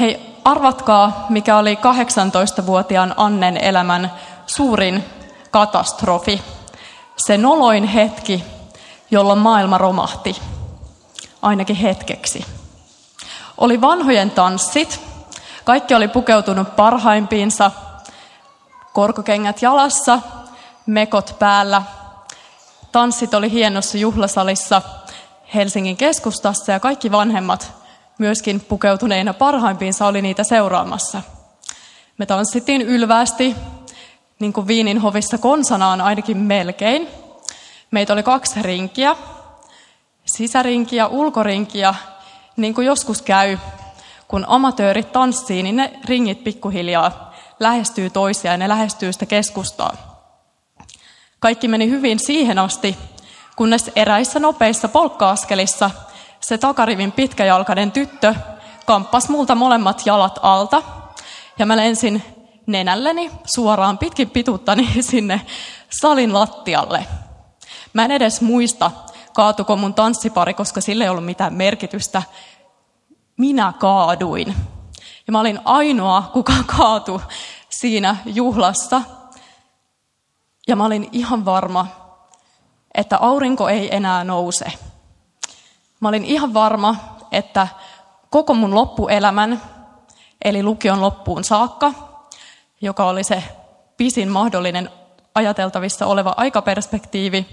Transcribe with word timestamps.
Hei, 0.00 0.36
arvatkaa, 0.44 1.26
mikä 1.28 1.56
oli 1.56 1.74
18-vuotiaan 1.74 3.14
Annen 3.16 3.56
elämän 3.56 4.12
suurin 4.46 5.04
katastrofi. 5.50 6.42
Se 7.16 7.38
noloin 7.38 7.84
hetki, 7.84 8.44
jolloin 9.10 9.38
maailma 9.38 9.78
romahti. 9.78 10.36
Ainakin 11.42 11.76
hetkeksi. 11.76 12.44
Oli 13.58 13.80
vanhojen 13.80 14.30
tanssit. 14.30 15.00
Kaikki 15.64 15.94
oli 15.94 16.08
pukeutunut 16.08 16.76
parhaimpiinsa. 16.76 17.70
Korkokengät 18.92 19.62
jalassa, 19.62 20.18
mekot 20.86 21.36
päällä. 21.38 21.82
Tanssit 22.92 23.34
oli 23.34 23.50
hienossa 23.50 23.98
juhlasalissa 23.98 24.82
Helsingin 25.54 25.96
keskustassa 25.96 26.72
ja 26.72 26.80
kaikki 26.80 27.12
vanhemmat 27.12 27.85
myöskin 28.18 28.60
pukeutuneina 28.60 29.34
parhaimpiinsa 29.34 30.06
oli 30.06 30.22
niitä 30.22 30.44
seuraamassa. 30.44 31.22
Me 32.18 32.26
tanssittiin 32.26 32.82
ylvästi, 32.82 33.56
niin 34.38 34.52
kuin 34.52 34.66
Viinin 34.66 34.98
hovissa 34.98 35.38
konsanaan 35.38 36.00
ainakin 36.00 36.38
melkein. 36.38 37.08
Meitä 37.90 38.12
oli 38.12 38.22
kaksi 38.22 38.62
rinkiä, 38.62 39.16
sisärinki 40.24 40.96
ja 40.96 41.06
ulkorinki, 41.06 41.78
ja 41.78 41.94
niin 42.56 42.74
kuin 42.74 42.86
joskus 42.86 43.22
käy, 43.22 43.58
kun 44.28 44.44
amatöörit 44.48 45.12
tanssii, 45.12 45.62
niin 45.62 45.76
ne 45.76 45.92
ringit 46.04 46.44
pikkuhiljaa 46.44 47.34
lähestyy 47.60 48.10
toisiaan 48.10 48.52
ja 48.52 48.58
ne 48.58 48.68
lähestyy 48.68 49.12
sitä 49.12 49.26
keskustaa. 49.26 49.96
Kaikki 51.40 51.68
meni 51.68 51.90
hyvin 51.90 52.18
siihen 52.18 52.58
asti, 52.58 52.96
kunnes 53.56 53.90
eräissä 53.96 54.38
nopeissa 54.38 54.88
polkkaaskelissa 54.88 55.90
se 56.48 56.58
takarivin 56.58 57.12
pitkäjalkainen 57.12 57.92
tyttö 57.92 58.34
kamppas 58.84 59.28
multa 59.28 59.54
molemmat 59.54 60.02
jalat 60.06 60.38
alta, 60.42 60.82
ja 61.58 61.66
mä 61.66 61.76
lensin 61.76 62.22
nenälleni 62.66 63.30
suoraan 63.44 63.98
pitkin 63.98 64.30
pituuttani 64.30 64.88
sinne 65.10 65.40
salin 65.90 66.34
lattialle. 66.34 67.06
Mä 67.92 68.04
en 68.04 68.10
edes 68.10 68.40
muista, 68.40 68.90
kaatuko 69.34 69.76
mun 69.76 69.94
tanssipari, 69.94 70.54
koska 70.54 70.80
sille 70.80 71.04
ei 71.04 71.10
ollut 71.10 71.24
mitään 71.24 71.54
merkitystä. 71.54 72.22
Minä 73.36 73.72
kaaduin. 73.78 74.54
Ja 75.26 75.32
mä 75.32 75.40
olin 75.40 75.60
ainoa, 75.64 76.30
kuka 76.32 76.52
kaatu 76.76 77.22
siinä 77.70 78.16
juhlassa. 78.26 79.02
Ja 80.68 80.76
mä 80.76 80.84
olin 80.84 81.08
ihan 81.12 81.44
varma, 81.44 81.86
että 82.94 83.18
aurinko 83.18 83.68
ei 83.68 83.96
enää 83.96 84.24
nouse. 84.24 84.85
Mä 86.00 86.08
olin 86.08 86.24
ihan 86.24 86.54
varma, 86.54 86.96
että 87.32 87.68
koko 88.30 88.54
mun 88.54 88.74
loppuelämän, 88.74 89.62
eli 90.44 90.62
lukion 90.62 91.00
loppuun 91.00 91.44
saakka, 91.44 91.92
joka 92.80 93.04
oli 93.04 93.24
se 93.24 93.42
pisin 93.96 94.28
mahdollinen 94.28 94.90
ajateltavissa 95.34 96.06
oleva 96.06 96.34
aikaperspektiivi, 96.36 97.46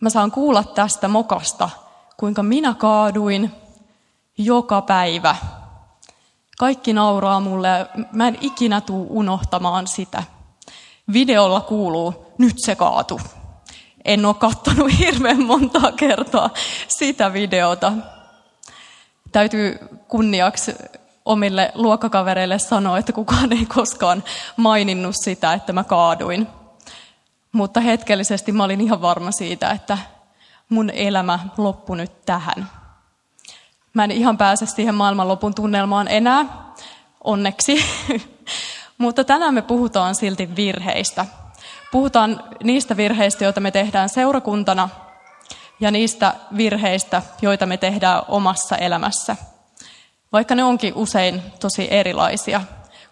mä 0.00 0.10
saan 0.10 0.30
kuulla 0.30 0.64
tästä 0.64 1.08
mokasta, 1.08 1.70
kuinka 2.16 2.42
minä 2.42 2.74
kaaduin 2.74 3.52
joka 4.38 4.82
päivä. 4.82 5.36
Kaikki 6.58 6.92
nauraa 6.92 7.40
mulle 7.40 7.68
ja 7.68 7.86
mä 8.12 8.28
en 8.28 8.38
ikinä 8.40 8.80
tuu 8.80 9.06
unohtamaan 9.10 9.86
sitä. 9.86 10.22
Videolla 11.12 11.60
kuuluu, 11.60 12.34
nyt 12.38 12.58
se 12.58 12.76
kaatu. 12.76 13.20
En 14.06 14.26
ole 14.26 14.34
kattonut 14.34 14.90
hirveän 14.98 15.42
montaa 15.42 15.92
kertaa 15.92 16.50
sitä 16.88 17.32
videota. 17.32 17.92
Täytyy 19.32 19.78
kunniaksi 20.08 20.74
omille 21.24 21.72
luokkakavereille 21.74 22.58
sanoa, 22.58 22.98
että 22.98 23.12
kukaan 23.12 23.52
ei 23.52 23.66
koskaan 23.66 24.24
maininnut 24.56 25.14
sitä, 25.24 25.52
että 25.52 25.72
mä 25.72 25.84
kaaduin. 25.84 26.46
Mutta 27.52 27.80
hetkellisesti 27.80 28.52
mä 28.52 28.64
olin 28.64 28.80
ihan 28.80 29.02
varma 29.02 29.30
siitä, 29.30 29.70
että 29.70 29.98
mun 30.68 30.90
elämä 30.90 31.38
loppui 31.56 31.96
nyt 31.96 32.24
tähän. 32.26 32.70
Mä 33.94 34.04
en 34.04 34.10
ihan 34.10 34.38
pääse 34.38 34.66
siihen 34.66 34.94
maailmanlopun 34.94 35.54
tunnelmaan 35.54 36.08
enää, 36.08 36.44
onneksi. 37.24 37.84
Mutta 38.98 39.24
tänään 39.24 39.54
me 39.54 39.62
puhutaan 39.62 40.14
silti 40.14 40.56
virheistä. 40.56 41.26
Puhutaan 41.92 42.44
niistä 42.64 42.96
virheistä, 42.96 43.44
joita 43.44 43.60
me 43.60 43.70
tehdään 43.70 44.08
seurakuntana 44.08 44.88
ja 45.80 45.90
niistä 45.90 46.34
virheistä, 46.56 47.22
joita 47.42 47.66
me 47.66 47.76
tehdään 47.76 48.22
omassa 48.28 48.76
elämässä. 48.76 49.36
Vaikka 50.32 50.54
ne 50.54 50.64
onkin 50.64 50.94
usein 50.94 51.42
tosi 51.60 51.88
erilaisia. 51.90 52.62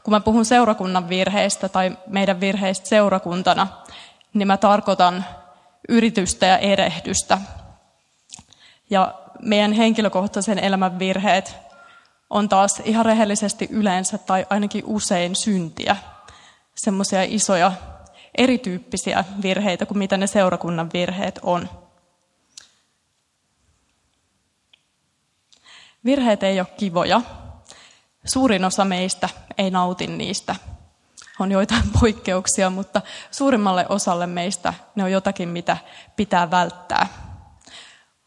Kun 0.03 0.15
mä 0.15 0.21
puhun 0.21 0.45
seurakunnan 0.45 1.09
virheistä 1.09 1.69
tai 1.69 1.99
meidän 2.07 2.41
virheistä 2.41 2.89
seurakuntana, 2.89 3.67
niin 4.35 4.47
mä 4.47 4.57
tarkoitan 4.57 5.25
yritystä 5.89 6.47
ja 6.47 6.59
erehdystä. 6.59 7.39
Ja 8.91 9.15
meidän 9.43 9.73
henkilökohtaisen 9.73 10.59
elämän 10.59 10.99
virheet 10.99 11.57
on 12.31 12.49
taas 12.49 12.83
ihan 12.85 13.07
rehellisesti 13.07 13.69
yleensä 13.71 14.19
tai 14.19 14.47
ainakin 14.51 14.85
usein 14.87 15.37
syntiä. 15.37 15.97
Semmoisia 16.75 17.23
isoja 17.23 17.73
erityyppisiä 18.39 19.25
virheitä 19.43 19.87
kuin 19.87 19.99
mitä 19.99 20.17
ne 20.17 20.27
seurakunnan 20.27 20.91
virheet 20.93 21.41
on. 21.43 21.69
Virheet 26.05 26.43
ei 26.43 26.61
ole 26.61 26.67
kivoja. 26.77 27.21
Suurin 28.25 28.65
osa 28.65 28.85
meistä 28.85 29.29
ei 29.59 29.71
nauti 29.71 30.07
niistä. 30.07 30.57
On 31.39 31.53
joitain 31.53 31.83
poikkeuksia, 32.01 32.71
mutta 32.71 33.03
suurimmalle 33.31 33.87
osalle 33.89 34.27
meistä 34.27 34.75
ne 34.95 35.05
on 35.05 35.13
jotakin, 35.13 35.49
mitä 35.49 35.77
pitää 36.17 36.51
välttää. 36.51 37.07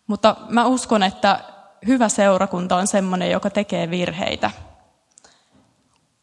Mutta 0.08 0.36
mä 0.50 0.66
uskon, 0.66 1.04
että 1.04 1.40
hyvä 1.88 2.10
seurakunta 2.10 2.76
on 2.76 2.88
sellainen, 2.88 3.32
joka 3.32 3.50
tekee 3.50 3.90
virheitä. 3.90 4.52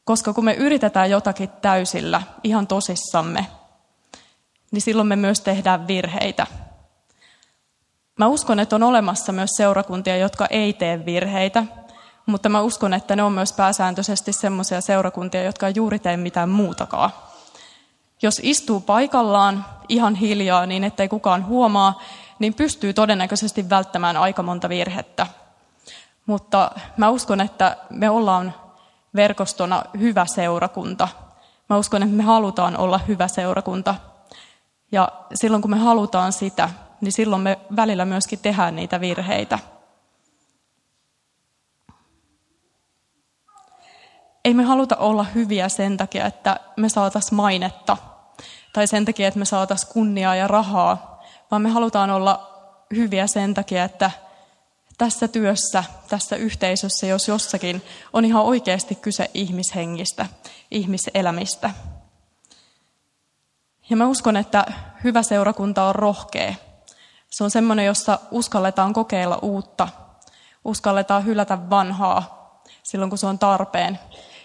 Koska 0.04 0.32
kun 0.32 0.44
me 0.44 0.54
yritetään 0.54 1.10
jotakin 1.10 1.48
täysillä, 1.48 2.22
ihan 2.42 2.66
tosissamme, 2.66 3.46
niin 4.74 4.82
silloin 4.82 5.08
me 5.08 5.16
myös 5.16 5.40
tehdään 5.40 5.86
virheitä. 5.86 6.46
Mä 8.18 8.26
uskon, 8.26 8.60
että 8.60 8.76
on 8.76 8.82
olemassa 8.82 9.32
myös 9.32 9.50
seurakuntia, 9.56 10.16
jotka 10.16 10.46
ei 10.50 10.72
tee 10.72 11.06
virheitä, 11.06 11.64
mutta 12.26 12.48
mä 12.48 12.60
uskon, 12.60 12.94
että 12.94 13.16
ne 13.16 13.22
on 13.22 13.32
myös 13.32 13.52
pääsääntöisesti 13.52 14.32
sellaisia 14.32 14.80
seurakuntia, 14.80 15.42
jotka 15.42 15.66
ei 15.66 15.72
juuri 15.76 15.98
tee 15.98 16.16
mitään 16.16 16.48
muutakaan. 16.48 17.10
Jos 18.22 18.40
istuu 18.42 18.80
paikallaan 18.80 19.66
ihan 19.88 20.14
hiljaa 20.14 20.66
niin, 20.66 20.84
ettei 20.84 21.08
kukaan 21.08 21.46
huomaa, 21.46 22.02
niin 22.38 22.54
pystyy 22.54 22.92
todennäköisesti 22.92 23.70
välttämään 23.70 24.16
aika 24.16 24.42
monta 24.42 24.68
virhettä. 24.68 25.26
Mutta 26.26 26.70
mä 26.96 27.10
uskon, 27.10 27.40
että 27.40 27.76
me 27.90 28.10
ollaan 28.10 28.54
verkostona 29.14 29.82
hyvä 29.98 30.26
seurakunta. 30.26 31.08
Mä 31.68 31.76
uskon, 31.76 32.02
että 32.02 32.14
me 32.14 32.22
halutaan 32.22 32.76
olla 32.76 32.98
hyvä 32.98 33.28
seurakunta. 33.28 33.94
Ja 34.94 35.08
silloin 35.34 35.62
kun 35.62 35.70
me 35.70 35.78
halutaan 35.78 36.32
sitä, 36.32 36.70
niin 37.00 37.12
silloin 37.12 37.42
me 37.42 37.58
välillä 37.76 38.04
myöskin 38.04 38.38
tehdään 38.38 38.76
niitä 38.76 39.00
virheitä. 39.00 39.58
Ei 44.44 44.54
me 44.54 44.62
haluta 44.62 44.96
olla 44.96 45.24
hyviä 45.24 45.68
sen 45.68 45.96
takia, 45.96 46.26
että 46.26 46.60
me 46.76 46.88
saataisiin 46.88 47.34
mainetta, 47.34 47.96
tai 48.72 48.86
sen 48.86 49.04
takia, 49.04 49.28
että 49.28 49.38
me 49.38 49.44
saataisiin 49.44 49.92
kunniaa 49.92 50.36
ja 50.36 50.48
rahaa, 50.48 51.22
vaan 51.50 51.62
me 51.62 51.68
halutaan 51.68 52.10
olla 52.10 52.50
hyviä 52.96 53.26
sen 53.26 53.54
takia, 53.54 53.84
että 53.84 54.10
tässä 54.98 55.28
työssä, 55.28 55.84
tässä 56.08 56.36
yhteisössä, 56.36 57.06
jos 57.06 57.28
jossakin, 57.28 57.82
on 58.12 58.24
ihan 58.24 58.42
oikeasti 58.42 58.94
kyse 58.94 59.30
ihmishengistä, 59.34 60.26
ihmiselämistä. 60.70 61.70
Ja 63.90 63.96
mä 63.96 64.06
uskon, 64.06 64.36
että 64.36 64.66
hyvä 65.04 65.22
seurakunta 65.22 65.84
on 65.84 65.94
rohkea. 65.94 66.54
Se 67.30 67.44
on 67.44 67.50
semmoinen, 67.50 67.86
jossa 67.86 68.18
uskalletaan 68.30 68.92
kokeilla 68.92 69.38
uutta, 69.42 69.88
uskalletaan 70.64 71.24
hylätä 71.24 71.70
vanhaa 71.70 72.44
silloin, 72.82 73.10
kun 73.10 73.18
se 73.18 73.26
on 73.26 73.38
tarpeen. 73.38 73.98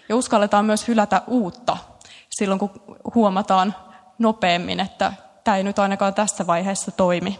Ja 0.08 0.16
uskalletaan 0.16 0.64
myös 0.64 0.88
hylätä 0.88 1.22
uutta 1.26 1.76
silloin, 2.30 2.58
kun 2.58 2.70
huomataan 3.14 3.74
nopeammin, 4.18 4.80
että 4.80 5.12
tämä 5.44 5.56
ei 5.56 5.62
nyt 5.62 5.78
ainakaan 5.78 6.14
tässä 6.14 6.46
vaiheessa 6.46 6.90
toimi. 6.90 7.38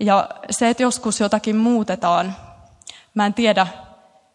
Ja 0.00 0.28
se, 0.50 0.68
että 0.68 0.82
joskus 0.82 1.20
jotakin 1.20 1.56
muutetaan, 1.56 2.36
mä 3.14 3.26
en 3.26 3.34
tiedä, 3.34 3.66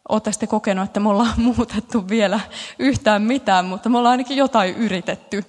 oletteko 0.09 0.37
te 0.39 0.47
kokenut, 0.47 0.85
että 0.85 0.99
me 0.99 1.09
ollaan 1.09 1.41
muutettu 1.55 2.09
vielä 2.09 2.39
yhtään 2.79 3.21
mitään, 3.21 3.65
mutta 3.65 3.89
me 3.89 3.97
ollaan 3.97 4.11
ainakin 4.11 4.37
jotain 4.37 4.75
yritetty. 4.75 5.45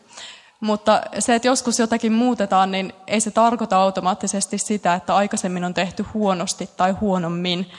Mutta 0.62 1.00
se, 1.19 1.35
että 1.35 1.49
joskus 1.49 1.79
jotakin 1.79 2.12
muutetaan, 2.12 2.70
niin 2.70 2.93
ei 3.06 3.20
se 3.20 3.31
tarkoita 3.31 3.82
automaattisesti 3.82 4.59
sitä, 4.59 4.94
että 4.94 5.17
aikaisemmin 5.17 5.64
on 5.64 5.75
tehty 5.75 6.06
huonosti 6.14 6.70
tai 6.76 6.93
huonommin, 6.93 7.70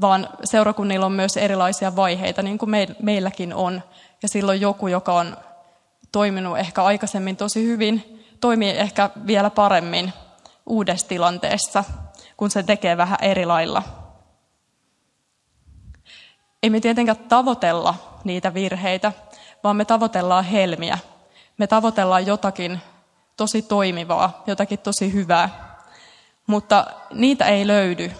vaan 0.00 0.28
seurakunnilla 0.44 1.06
on 1.06 1.12
myös 1.12 1.36
erilaisia 1.36 1.96
vaiheita, 1.96 2.42
niin 2.42 2.58
kuin 2.58 2.70
meilläkin 3.02 3.54
on. 3.54 3.82
Ja 4.22 4.28
silloin 4.28 4.60
joku, 4.60 4.88
joka 4.88 5.14
on 5.14 5.36
toiminut 6.12 6.58
ehkä 6.58 6.84
aikaisemmin 6.84 7.36
tosi 7.36 7.66
hyvin, 7.66 8.24
toimii 8.40 8.70
ehkä 8.70 9.10
vielä 9.26 9.50
paremmin 9.50 10.12
uudessa 10.66 11.08
tilanteessa, 11.08 11.84
kun 12.36 12.50
se 12.50 12.62
tekee 12.62 12.96
vähän 12.96 13.18
eri 13.22 13.46
lailla. 13.46 13.82
Ei 16.62 16.70
me 16.70 16.80
tietenkään 16.80 17.18
tavoitella 17.28 17.94
niitä 18.24 18.54
virheitä, 18.54 19.12
vaan 19.64 19.76
me 19.76 19.84
tavoitellaan 19.84 20.44
helmiä. 20.44 20.98
Me 21.60 21.66
tavoitellaan 21.66 22.26
jotakin 22.26 22.80
tosi 23.36 23.62
toimivaa, 23.62 24.42
jotakin 24.46 24.78
tosi 24.78 25.12
hyvää. 25.12 25.76
Mutta 26.46 26.86
niitä 27.14 27.44
ei 27.44 27.66
löydy, 27.66 28.12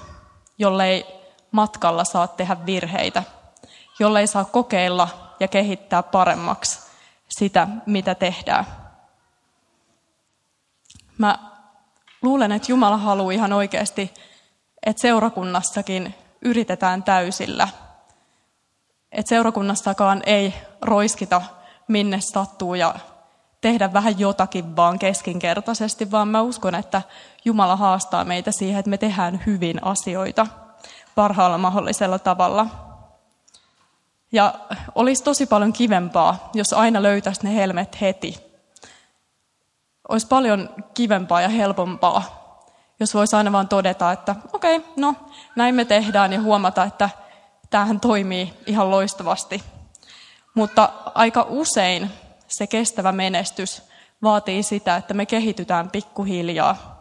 jollei 0.59 1.07
matkalla 1.51 2.05
saa 2.05 2.29
tehdä 2.29 2.67
virheitä, 2.67 3.23
jollei 3.99 4.27
saa 4.27 4.45
kokeilla 4.45 5.09
ja 5.41 5.49
kehittää 5.49 6.03
paremmaksi 6.03 6.81
sitä, 7.29 7.69
mitä 7.87 8.15
tehdään. 8.15 8.65
Mä 11.19 11.39
luulen, 12.23 12.53
että 12.53 12.73
Jumala 12.73 12.97
haluaa 12.97 13.33
ihan 13.33 13.53
oikeasti, 13.53 14.15
että 14.87 15.03
seurakunnassakin 15.03 16.15
yritetään 16.43 17.03
täysillä. 17.03 17.69
Että 19.13 19.29
seurakunnassakaan 19.29 20.23
ei 20.27 20.55
roiskita 20.83 21.43
minne 21.89 22.21
sattuu 22.21 22.75
ja 22.75 22.95
tehdä 23.61 23.93
vähän 23.93 24.19
jotakin 24.19 24.77
vaan 24.77 24.99
keskinkertaisesti, 24.99 26.11
vaan 26.11 26.29
mä 26.29 26.43
uskon, 26.43 26.75
että 26.75 27.03
Jumala 27.45 27.77
haastaa 27.77 28.25
meitä 28.25 28.53
siihen, 28.53 28.79
että 28.79 28.91
me 28.91 28.99
tehdään 28.99 29.43
hyvin 29.47 29.85
asioita 29.85 30.47
parhaalla 31.15 31.59
mahdollisella 31.59 32.19
tavalla. 32.19 32.67
Ja 34.33 34.55
olisi 34.95 35.25
tosi 35.25 35.47
paljon 35.47 35.73
kivempaa, 35.73 36.51
jos 36.55 36.73
aina 36.73 37.03
löytäisi 37.03 37.45
ne 37.45 37.55
helmet 37.55 38.01
heti. 38.01 38.51
Olisi 40.09 40.27
paljon 40.27 40.69
kivempaa 40.95 41.41
ja 41.41 41.49
helpompaa, 41.49 42.23
jos 43.01 43.15
voisi 43.15 43.37
aina 43.37 43.53
vaan 43.53 43.69
todeta, 43.69 44.13
että 44.13 44.37
okei, 44.53 44.77
okay, 44.77 44.91
no 44.97 45.15
näin 45.57 45.75
me 45.75 45.85
tehdään 45.85 46.33
ja 46.33 46.41
huomata, 46.41 46.85
että 46.85 47.11
tämähän 47.71 48.01
toimii 48.01 48.55
ihan 48.67 48.91
loistavasti. 48.91 49.63
Mutta 50.55 50.89
aika 51.15 51.47
usein 51.49 52.11
se 52.51 52.67
kestävä 52.67 53.13
menestys 53.13 53.83
vaatii 54.23 54.63
sitä, 54.63 54.97
että 54.97 55.15
me 55.15 55.27
kehitytään 55.27 55.91
pikkuhiljaa. 55.91 57.01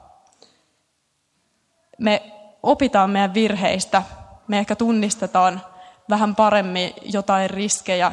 Me 2.00 2.32
opitaan 2.64 3.10
meidän 3.10 3.34
virheistä, 3.34 4.04
me 4.48 4.60
ehkä 4.60 4.76
tunnistetaan 4.76 5.62
vähän 6.10 6.36
paremmin 6.36 6.94
jotain 7.04 7.50
riskejä, 7.50 8.12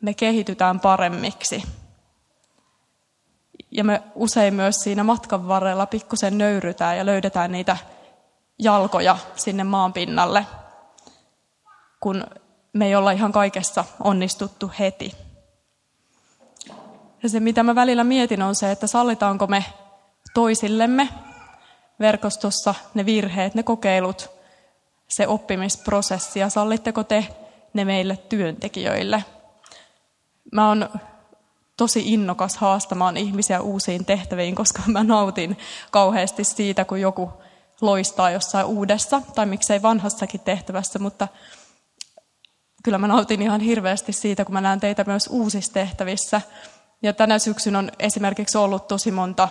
me 0.00 0.14
kehitytään 0.14 0.80
paremmiksi. 0.80 1.62
Ja 3.70 3.84
me 3.84 4.02
usein 4.14 4.54
myös 4.54 4.76
siinä 4.76 5.04
matkan 5.04 5.48
varrella 5.48 5.86
pikkusen 5.86 6.38
nöyrytään 6.38 6.98
ja 6.98 7.06
löydetään 7.06 7.52
niitä 7.52 7.76
jalkoja 8.58 9.16
sinne 9.36 9.64
maan 9.64 9.92
pinnalle, 9.92 10.46
kun 12.00 12.24
me 12.72 12.86
ei 12.86 12.94
olla 12.94 13.10
ihan 13.10 13.32
kaikessa 13.32 13.84
onnistuttu 14.04 14.72
heti. 14.78 15.29
Ja 17.22 17.28
se, 17.28 17.40
mitä 17.40 17.62
mä 17.62 17.74
välillä 17.74 18.04
mietin, 18.04 18.42
on 18.42 18.54
se, 18.54 18.70
että 18.70 18.86
sallitaanko 18.86 19.46
me 19.46 19.64
toisillemme 20.34 21.08
verkostossa 22.00 22.74
ne 22.94 23.06
virheet, 23.06 23.54
ne 23.54 23.62
kokeilut, 23.62 24.30
se 25.08 25.26
oppimisprosessi 25.26 26.40
ja 26.40 26.48
sallitteko 26.48 27.04
te 27.04 27.26
ne 27.74 27.84
meille 27.84 28.16
työntekijöille. 28.16 29.24
Mä 30.52 30.68
oon 30.68 30.88
tosi 31.76 32.12
innokas 32.12 32.56
haastamaan 32.56 33.16
ihmisiä 33.16 33.60
uusiin 33.60 34.04
tehtäviin, 34.04 34.54
koska 34.54 34.82
mä 34.86 35.04
nautin 35.04 35.58
kauheasti 35.90 36.44
siitä, 36.44 36.84
kun 36.84 37.00
joku 37.00 37.32
loistaa 37.80 38.30
jossain 38.30 38.66
uudessa, 38.66 39.22
tai 39.34 39.46
miksei 39.46 39.82
vanhassakin 39.82 40.40
tehtävässä, 40.40 40.98
mutta 40.98 41.28
kyllä 42.84 42.98
mä 42.98 43.06
nautin 43.06 43.42
ihan 43.42 43.60
hirveästi 43.60 44.12
siitä, 44.12 44.44
kun 44.44 44.52
mä 44.52 44.60
näen 44.60 44.80
teitä 44.80 45.04
myös 45.04 45.28
uusissa 45.32 45.72
tehtävissä. 45.72 46.40
Ja 47.02 47.12
tänä 47.12 47.38
syksyn 47.38 47.76
on 47.76 47.92
esimerkiksi 47.98 48.58
ollut 48.58 48.88
tosi 48.88 49.10
monta 49.10 49.48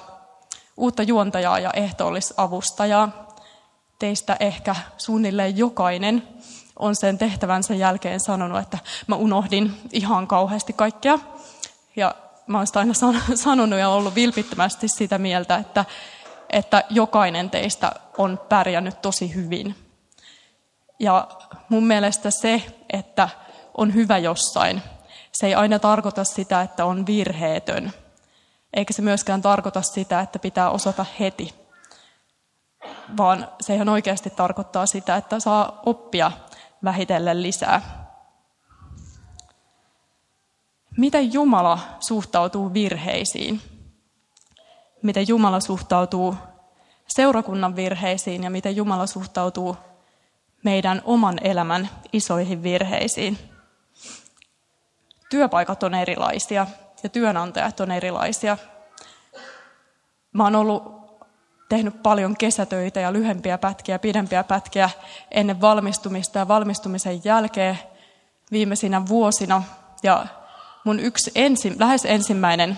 uutta 0.77 1.03
juontajaa 1.03 1.59
ja 1.59 1.71
ehtoollisavustajaa. 1.73 3.27
Teistä 3.99 4.37
ehkä 4.39 4.75
suunnilleen 4.97 5.57
jokainen 5.57 6.27
on 6.79 6.95
sen 6.95 7.17
tehtävänsä 7.17 7.75
jälkeen 7.75 8.19
sanonut, 8.19 8.59
että 8.59 8.77
mä 9.07 9.15
unohdin 9.15 9.81
ihan 9.91 10.27
kauheasti 10.27 10.73
kaikkea. 10.73 11.19
Ja 11.95 12.15
mä 12.47 12.57
oon 12.57 12.67
sitä 12.67 12.79
aina 12.79 12.93
sanonut 13.35 13.79
ja 13.79 13.89
ollut 13.89 14.15
vilpittömästi 14.15 14.87
sitä 14.87 15.17
mieltä, 15.17 15.55
että, 15.55 15.85
että 16.49 16.83
jokainen 16.89 17.49
teistä 17.49 17.91
on 18.17 18.39
pärjännyt 18.49 19.01
tosi 19.01 19.35
hyvin. 19.35 19.75
Ja 20.99 21.27
mun 21.69 21.87
mielestä 21.87 22.31
se, 22.31 22.63
että 22.93 23.29
on 23.77 23.93
hyvä 23.93 24.17
jossain, 24.17 24.81
se 25.39 25.47
ei 25.47 25.55
aina 25.55 25.79
tarkoita 25.79 26.23
sitä, 26.23 26.61
että 26.61 26.85
on 26.85 27.05
virheetön. 27.05 27.93
Eikä 28.73 28.93
se 28.93 29.01
myöskään 29.01 29.41
tarkoita 29.41 29.81
sitä, 29.81 30.19
että 30.19 30.39
pitää 30.39 30.69
osata 30.69 31.05
heti. 31.19 31.53
Vaan 33.17 33.47
se 33.61 33.75
ihan 33.75 33.89
oikeasti 33.89 34.29
tarkoittaa 34.29 34.85
sitä, 34.85 35.17
että 35.17 35.39
saa 35.39 35.81
oppia 35.85 36.31
vähitellen 36.83 37.43
lisää. 37.43 38.09
Miten 40.97 41.33
Jumala 41.33 41.79
suhtautuu 41.99 42.73
virheisiin? 42.73 43.61
Miten 45.03 45.27
Jumala 45.27 45.59
suhtautuu 45.59 46.35
seurakunnan 47.07 47.75
virheisiin 47.75 48.43
ja 48.43 48.49
miten 48.49 48.75
Jumala 48.75 49.07
suhtautuu 49.07 49.77
meidän 50.63 51.01
oman 51.05 51.37
elämän 51.41 51.89
isoihin 52.13 52.63
virheisiin? 52.63 53.58
Työpaikat 55.29 55.83
on 55.83 55.95
erilaisia 55.95 56.67
ja 57.03 57.09
työnantajat 57.09 57.79
on 57.79 57.91
erilaisia. 57.91 58.57
Mä 60.33 60.43
oon 60.43 60.55
ollut 60.55 60.99
tehnyt 61.69 62.03
paljon 62.03 62.37
kesätöitä 62.37 62.99
ja 62.99 63.13
lyhempiä 63.13 63.57
pätkiä, 63.57 63.99
pidempiä 63.99 64.43
pätkiä 64.43 64.89
ennen 65.31 65.61
valmistumista 65.61 66.39
ja 66.39 66.47
valmistumisen 66.47 67.21
jälkeen 67.23 67.79
viimeisinä 68.51 69.07
vuosina. 69.07 69.63
Ja 70.03 70.25
mun 70.83 70.99
yksi 70.99 71.31
ensi, 71.35 71.75
lähes 71.79 72.05
ensimmäinen 72.05 72.77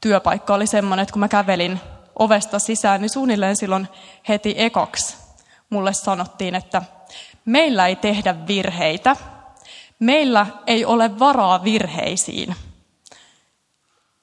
työpaikka 0.00 0.54
oli 0.54 0.66
semmoinen, 0.66 1.02
että 1.02 1.12
kun 1.12 1.20
mä 1.20 1.28
kävelin 1.28 1.80
ovesta 2.18 2.58
sisään, 2.58 3.00
niin 3.00 3.10
suunnilleen 3.10 3.56
silloin 3.56 3.88
heti 4.28 4.54
ekaksi 4.56 5.16
mulle 5.70 5.92
sanottiin, 5.92 6.54
että 6.54 6.82
meillä 7.44 7.86
ei 7.86 7.96
tehdä 7.96 8.46
virheitä, 8.46 9.16
meillä 9.98 10.46
ei 10.66 10.84
ole 10.84 11.18
varaa 11.18 11.64
virheisiin. 11.64 12.56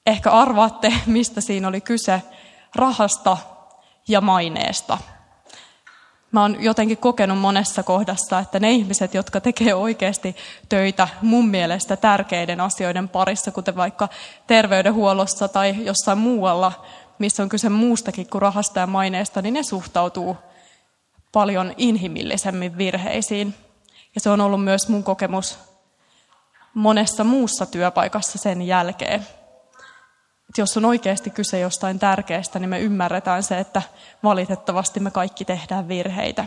Ehkä 0.06 0.30
arvaatte, 0.30 0.92
mistä 1.06 1.40
siinä 1.40 1.68
oli 1.68 1.80
kyse, 1.80 2.22
rahasta 2.74 3.36
ja 4.08 4.20
maineesta. 4.20 4.98
Mä 6.32 6.42
oon 6.42 6.62
jotenkin 6.62 6.98
kokenut 6.98 7.38
monessa 7.38 7.82
kohdassa, 7.82 8.38
että 8.38 8.60
ne 8.60 8.70
ihmiset, 8.70 9.14
jotka 9.14 9.40
tekee 9.40 9.74
oikeasti 9.74 10.36
töitä 10.68 11.08
mun 11.22 11.48
mielestä 11.48 11.96
tärkeiden 11.96 12.60
asioiden 12.60 13.08
parissa, 13.08 13.50
kuten 13.50 13.76
vaikka 13.76 14.08
terveydenhuollossa 14.46 15.48
tai 15.48 15.74
jossain 15.84 16.18
muualla, 16.18 16.84
missä 17.18 17.42
on 17.42 17.48
kyse 17.48 17.68
muustakin 17.68 18.30
kuin 18.30 18.42
rahasta 18.42 18.80
ja 18.80 18.86
maineesta, 18.86 19.42
niin 19.42 19.54
ne 19.54 19.62
suhtautuu 19.62 20.36
paljon 21.32 21.74
inhimillisemmin 21.76 22.78
virheisiin. 22.78 23.54
Ja 24.14 24.20
se 24.20 24.30
on 24.30 24.40
ollut 24.40 24.64
myös 24.64 24.88
mun 24.88 25.04
kokemus 25.04 25.58
monessa 26.74 27.24
muussa 27.24 27.66
työpaikassa 27.66 28.38
sen 28.38 28.62
jälkeen 28.62 29.26
että 30.52 30.60
jos 30.60 30.76
on 30.76 30.84
oikeasti 30.84 31.30
kyse 31.30 31.58
jostain 31.58 31.98
tärkeästä, 31.98 32.58
niin 32.58 32.68
me 32.68 32.80
ymmärretään 32.80 33.42
se, 33.42 33.58
että 33.58 33.82
valitettavasti 34.22 35.00
me 35.00 35.10
kaikki 35.10 35.44
tehdään 35.44 35.88
virheitä. 35.88 36.44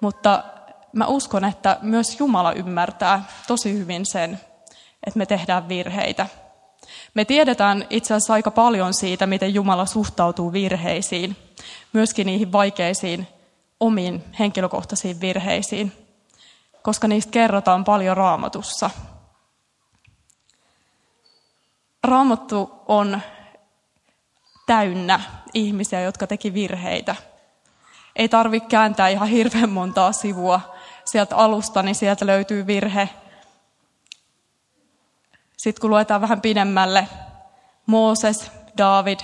Mutta 0.00 0.44
mä 0.92 1.06
uskon, 1.06 1.44
että 1.44 1.78
myös 1.82 2.20
Jumala 2.20 2.52
ymmärtää 2.52 3.24
tosi 3.46 3.72
hyvin 3.72 4.06
sen, 4.06 4.40
että 5.06 5.18
me 5.18 5.26
tehdään 5.26 5.68
virheitä. 5.68 6.26
Me 7.14 7.24
tiedetään 7.24 7.86
itse 7.90 8.14
asiassa 8.14 8.32
aika 8.32 8.50
paljon 8.50 8.94
siitä, 8.94 9.26
miten 9.26 9.54
Jumala 9.54 9.86
suhtautuu 9.86 10.52
virheisiin, 10.52 11.36
myöskin 11.92 12.26
niihin 12.26 12.52
vaikeisiin 12.52 13.28
omiin 13.80 14.24
henkilökohtaisiin 14.38 15.20
virheisiin, 15.20 15.92
koska 16.82 17.08
niistä 17.08 17.30
kerrotaan 17.30 17.84
paljon 17.84 18.16
raamatussa– 18.16 18.90
Raamattu 22.06 22.82
on 22.88 23.20
täynnä 24.66 25.20
ihmisiä, 25.54 26.00
jotka 26.00 26.26
teki 26.26 26.54
virheitä. 26.54 27.16
Ei 28.16 28.28
tarvitse 28.28 28.68
kääntää 28.68 29.08
ihan 29.08 29.28
hirveän 29.28 29.70
montaa 29.70 30.12
sivua 30.12 30.60
sieltä 31.04 31.36
alusta, 31.36 31.82
niin 31.82 31.94
sieltä 31.94 32.26
löytyy 32.26 32.66
virhe. 32.66 33.08
Sitten 35.56 35.80
kun 35.80 35.90
luetaan 35.90 36.20
vähän 36.20 36.40
pidemmälle, 36.40 37.08
Mooses, 37.86 38.50
David, 38.78 39.20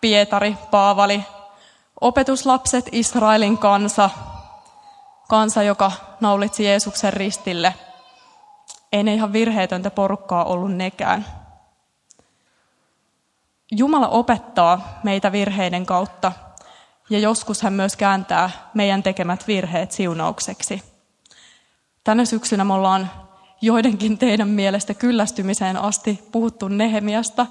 Pietari, 0.00 0.56
Paavali, 0.70 1.24
opetuslapset, 2.00 2.88
Israelin 2.92 3.58
kansa, 3.58 4.10
kansa, 5.28 5.62
joka 5.62 5.92
naulitsi 6.20 6.64
Jeesuksen 6.64 7.12
ristille. 7.12 7.74
Ei 8.92 9.02
ne 9.02 9.14
ihan 9.14 9.32
virheetöntä 9.32 9.90
porukkaa 9.90 10.44
ollut 10.44 10.72
nekään. 10.72 11.26
Jumala 13.70 14.08
opettaa 14.08 15.00
meitä 15.02 15.32
virheiden 15.32 15.86
kautta 15.86 16.32
ja 17.10 17.18
joskus 17.18 17.62
hän 17.62 17.72
myös 17.72 17.96
kääntää 17.96 18.50
meidän 18.74 19.02
tekemät 19.02 19.46
virheet 19.48 19.92
siunaukseksi. 19.92 20.82
Tänä 22.04 22.24
syksynä 22.24 22.64
me 22.64 22.72
ollaan 22.74 23.10
joidenkin 23.60 24.18
teidän 24.18 24.48
mielestä 24.48 24.94
kyllästymiseen 24.94 25.76
asti 25.76 26.28
puhuttu 26.32 26.68
Nehemiasta. 26.68 27.46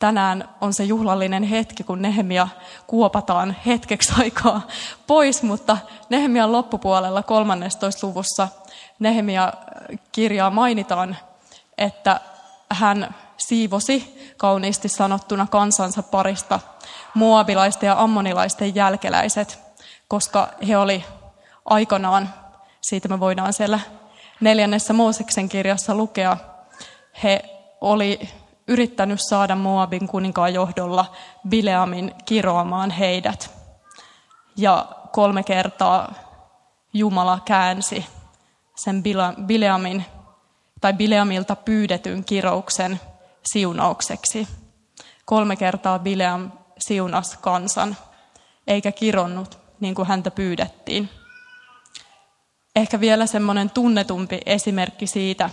Tänään 0.00 0.48
on 0.60 0.74
se 0.74 0.84
juhlallinen 0.84 1.42
hetki, 1.42 1.84
kun 1.84 2.02
Nehemia 2.02 2.48
kuopataan 2.86 3.56
hetkeksi 3.66 4.12
aikaa 4.18 4.66
pois, 5.06 5.42
mutta 5.42 5.78
Nehemian 6.08 6.52
loppupuolella 6.52 7.22
13. 7.22 8.06
luvussa 8.06 8.48
Nehemia 8.98 9.52
kirjaa 10.12 10.50
mainitaan, 10.50 11.16
että 11.78 12.20
hän 12.70 13.14
siivosi 13.36 14.32
kauniisti 14.36 14.88
sanottuna 14.88 15.46
kansansa 15.50 16.02
parista 16.02 16.60
muabilaisten 17.14 17.86
ja 17.86 18.02
ammonilaisten 18.02 18.74
jälkeläiset, 18.74 19.58
koska 20.08 20.48
he 20.68 20.76
oli 20.76 21.04
aikanaan, 21.64 22.34
siitä 22.80 23.08
me 23.08 23.20
voidaan 23.20 23.52
siellä 23.52 23.80
neljännessä 24.40 24.92
Mooseksen 24.92 25.48
kirjassa 25.48 25.94
lukea, 25.94 26.36
he 27.22 27.42
oli 27.80 28.20
yrittänyt 28.70 29.20
saada 29.28 29.56
Moabin 29.56 30.08
kuninkaan 30.08 30.54
johdolla 30.54 31.12
Bileamin 31.48 32.14
kiroamaan 32.24 32.90
heidät. 32.90 33.50
Ja 34.56 34.86
kolme 35.12 35.42
kertaa 35.42 36.12
Jumala 36.92 37.40
käänsi 37.44 38.06
sen 38.76 39.02
Bileamin 39.46 40.04
tai 40.80 40.92
Bileamilta 40.92 41.56
pyydetyn 41.56 42.24
kirouksen 42.24 43.00
siunaukseksi. 43.42 44.48
Kolme 45.24 45.56
kertaa 45.56 45.98
Bileam 45.98 46.50
siunas 46.78 47.36
kansan, 47.36 47.96
eikä 48.66 48.92
kironnut 48.92 49.58
niin 49.80 49.94
kuin 49.94 50.08
häntä 50.08 50.30
pyydettiin. 50.30 51.08
Ehkä 52.76 53.00
vielä 53.00 53.26
semmoinen 53.26 53.70
tunnetumpi 53.70 54.40
esimerkki 54.46 55.06
siitä, 55.06 55.50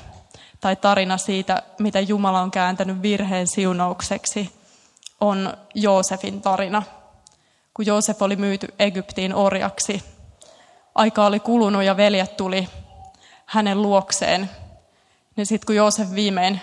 tai 0.62 0.76
tarina 0.76 1.18
siitä, 1.18 1.64
mitä 1.80 2.00
Jumala 2.00 2.42
on 2.42 2.52
kääntänyt 2.52 3.02
virheen 3.02 3.48
siunaukseksi, 3.48 4.52
on 5.22 5.54
Joosefin 5.76 6.42
tarina. 6.42 6.84
Kun 7.74 7.86
Joosef 7.86 8.22
oli 8.22 8.36
myyty 8.36 8.68
Egyptiin 8.80 9.36
orjaksi, 9.36 10.04
aika 10.96 11.26
oli 11.26 11.40
kulunut 11.40 11.84
ja 11.84 11.98
veljet 11.98 12.38
tuli 12.38 12.70
hänen 13.46 13.82
luokseen. 13.82 14.50
Niin 15.36 15.46
sitten 15.46 15.66
kun 15.66 15.76
Joosef 15.76 16.12
viimein 16.16 16.62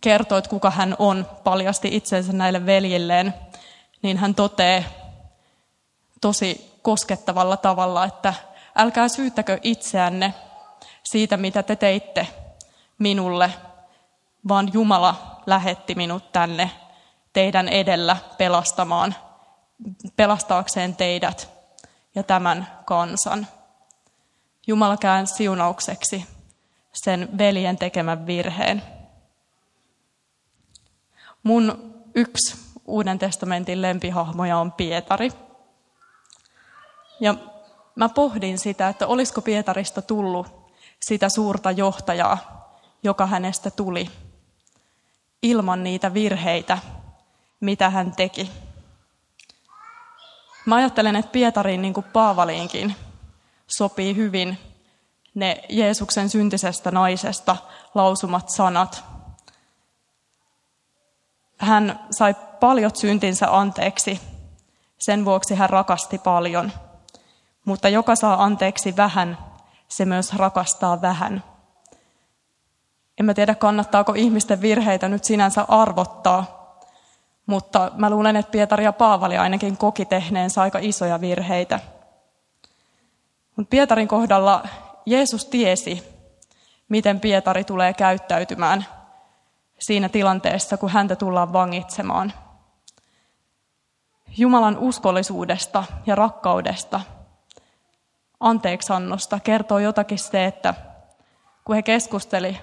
kertoi, 0.00 0.38
että 0.38 0.50
kuka 0.50 0.70
hän 0.70 0.96
on, 0.98 1.26
paljasti 1.44 1.96
itsensä 1.96 2.32
näille 2.32 2.66
veljilleen, 2.66 3.34
niin 4.02 4.16
hän 4.16 4.34
toteaa 4.34 4.82
tosi 6.20 6.78
koskettavalla 6.82 7.56
tavalla, 7.56 8.04
että 8.04 8.34
älkää 8.76 9.08
syyttäkö 9.08 9.58
itseänne 9.62 10.34
siitä, 11.02 11.36
mitä 11.36 11.62
te 11.62 11.76
teitte 11.76 12.26
minulle, 13.02 13.52
vaan 14.48 14.70
Jumala 14.72 15.42
lähetti 15.46 15.94
minut 15.94 16.32
tänne 16.32 16.70
teidän 17.32 17.68
edellä 17.68 18.16
pelastamaan, 18.38 19.14
pelastaakseen 20.16 20.96
teidät 20.96 21.50
ja 22.14 22.22
tämän 22.22 22.78
kansan. 22.84 23.46
Jumala 24.66 24.96
kään 24.96 25.26
siunaukseksi 25.26 26.26
sen 26.92 27.28
veljen 27.38 27.76
tekemän 27.76 28.26
virheen. 28.26 28.82
Mun 31.42 31.94
yksi 32.14 32.72
Uuden 32.86 33.18
testamentin 33.18 33.82
lempihahmoja 33.82 34.58
on 34.58 34.72
Pietari. 34.72 35.32
Ja 37.20 37.34
mä 37.94 38.08
pohdin 38.08 38.58
sitä, 38.58 38.88
että 38.88 39.06
olisiko 39.06 39.40
Pietarista 39.40 40.02
tullut 40.02 40.46
sitä 41.00 41.28
suurta 41.28 41.70
johtajaa, 41.70 42.61
joka 43.02 43.26
hänestä 43.26 43.70
tuli, 43.70 44.10
ilman 45.42 45.84
niitä 45.84 46.14
virheitä, 46.14 46.78
mitä 47.60 47.90
hän 47.90 48.12
teki. 48.16 48.50
Mä 50.66 50.74
ajattelen, 50.74 51.16
että 51.16 51.32
Pietariin 51.32 51.82
niin 51.82 51.94
kuin 51.94 52.06
Paavaliinkin 52.12 52.96
sopii 53.66 54.16
hyvin 54.16 54.58
ne 55.34 55.62
Jeesuksen 55.68 56.28
syntisestä 56.28 56.90
naisesta 56.90 57.56
lausumat 57.94 58.48
sanat. 58.48 59.04
Hän 61.58 62.00
sai 62.10 62.34
paljon 62.60 62.96
syntinsä 62.96 63.56
anteeksi, 63.56 64.20
sen 64.98 65.24
vuoksi 65.24 65.54
hän 65.54 65.70
rakasti 65.70 66.18
paljon. 66.18 66.72
Mutta 67.64 67.88
joka 67.88 68.16
saa 68.16 68.44
anteeksi 68.44 68.96
vähän, 68.96 69.38
se 69.88 70.04
myös 70.04 70.32
rakastaa 70.32 71.02
vähän. 71.02 71.51
En 73.20 73.26
mä 73.26 73.34
tiedä, 73.34 73.54
kannattaako 73.54 74.12
ihmisten 74.16 74.60
virheitä 74.60 75.08
nyt 75.08 75.24
sinänsä 75.24 75.64
arvottaa, 75.68 76.62
mutta 77.46 77.90
mä 77.94 78.10
luulen, 78.10 78.36
että 78.36 78.50
Pietari 78.50 78.84
ja 78.84 78.92
Paavali 78.92 79.38
ainakin 79.38 79.76
koki 79.76 80.04
tehneensä 80.04 80.62
aika 80.62 80.78
isoja 80.82 81.20
virheitä. 81.20 81.80
Mutta 83.56 83.70
Pietarin 83.70 84.08
kohdalla 84.08 84.68
Jeesus 85.06 85.44
tiesi, 85.44 86.02
miten 86.88 87.20
Pietari 87.20 87.64
tulee 87.64 87.94
käyttäytymään 87.94 88.86
siinä 89.78 90.08
tilanteessa, 90.08 90.76
kun 90.76 90.90
häntä 90.90 91.16
tullaan 91.16 91.52
vangitsemaan. 91.52 92.32
Jumalan 94.36 94.78
uskollisuudesta 94.78 95.84
ja 96.06 96.14
rakkaudesta, 96.14 97.00
anteeksannosta 98.40 99.40
kertoo 99.40 99.78
jotakin 99.78 100.18
se, 100.18 100.44
että 100.44 100.74
kun 101.64 101.74
he 101.74 101.82
keskusteli 101.82 102.58